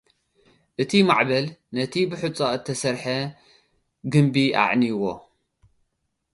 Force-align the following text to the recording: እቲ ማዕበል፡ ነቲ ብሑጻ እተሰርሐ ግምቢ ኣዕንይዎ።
እቲ 0.81 0.91
ማዕበል፡ 1.07 1.45
ነቲ 1.75 1.93
ብሑጻ 2.09 2.39
እተሰርሐ 2.57 3.03
ግምቢ 4.11 4.35
ኣዕንይዎ። 4.61 5.01